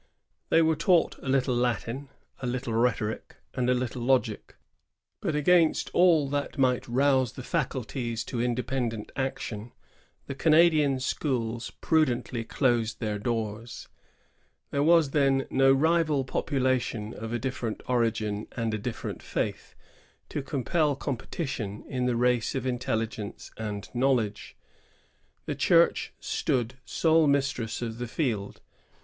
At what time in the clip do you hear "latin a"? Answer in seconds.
1.55-2.47